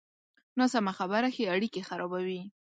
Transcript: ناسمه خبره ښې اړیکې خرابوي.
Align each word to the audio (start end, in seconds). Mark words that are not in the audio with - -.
ناسمه 0.59 0.91
خبره 0.99 1.27
ښې 1.35 1.45
اړیکې 1.55 1.81
خرابوي. 1.89 2.41